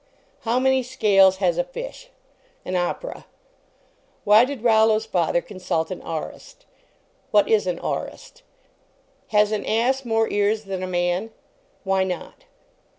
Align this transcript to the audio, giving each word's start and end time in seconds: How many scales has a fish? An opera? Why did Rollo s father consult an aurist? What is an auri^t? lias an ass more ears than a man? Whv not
How 0.39 0.57
many 0.59 0.81
scales 0.81 1.35
has 1.37 1.59
a 1.59 1.63
fish? 1.63 2.09
An 2.65 2.75
opera? 2.75 3.27
Why 4.23 4.45
did 4.45 4.63
Rollo 4.63 4.95
s 4.95 5.05
father 5.05 5.41
consult 5.43 5.91
an 5.91 6.01
aurist? 6.01 6.65
What 7.29 7.47
is 7.47 7.67
an 7.67 7.77
auri^t? 7.77 8.41
lias 9.31 9.51
an 9.51 9.63
ass 9.63 10.03
more 10.03 10.27
ears 10.31 10.63
than 10.63 10.81
a 10.81 10.87
man? 10.87 11.29
Whv 11.85 12.07
not 12.07 12.45